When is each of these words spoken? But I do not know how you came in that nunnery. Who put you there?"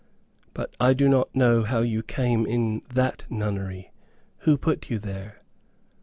But 0.55 0.75
I 0.79 0.95
do 0.95 1.07
not 1.07 1.35
know 1.35 1.61
how 1.61 1.81
you 1.81 2.01
came 2.01 2.47
in 2.47 2.81
that 2.91 3.25
nunnery. 3.29 3.93
Who 4.39 4.57
put 4.57 4.89
you 4.89 4.97
there?" 4.97 5.39